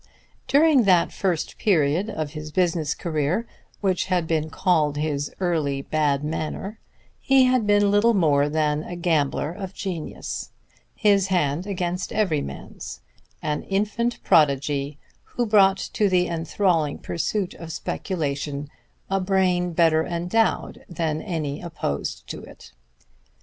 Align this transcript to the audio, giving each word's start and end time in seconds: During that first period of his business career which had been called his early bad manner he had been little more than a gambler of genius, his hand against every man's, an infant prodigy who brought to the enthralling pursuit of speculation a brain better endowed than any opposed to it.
During 0.47 0.85
that 0.85 1.11
first 1.13 1.59
period 1.59 2.09
of 2.09 2.31
his 2.31 2.51
business 2.51 2.95
career 2.95 3.45
which 3.81 4.05
had 4.05 4.25
been 4.25 4.49
called 4.49 4.97
his 4.97 5.31
early 5.39 5.83
bad 5.83 6.23
manner 6.23 6.79
he 7.19 7.43
had 7.43 7.67
been 7.67 7.91
little 7.91 8.15
more 8.15 8.49
than 8.49 8.81
a 8.83 8.95
gambler 8.95 9.51
of 9.53 9.75
genius, 9.75 10.49
his 10.95 11.27
hand 11.27 11.67
against 11.67 12.11
every 12.11 12.41
man's, 12.41 13.01
an 13.43 13.61
infant 13.61 14.23
prodigy 14.23 14.97
who 15.23 15.45
brought 15.45 15.77
to 15.77 16.09
the 16.09 16.25
enthralling 16.27 16.97
pursuit 16.97 17.53
of 17.53 17.71
speculation 17.71 18.69
a 19.07 19.19
brain 19.19 19.71
better 19.71 20.03
endowed 20.03 20.83
than 20.89 21.21
any 21.21 21.61
opposed 21.61 22.25
to 22.27 22.41
it. 22.41 22.71